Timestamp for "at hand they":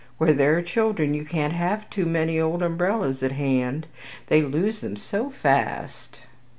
3.21-4.41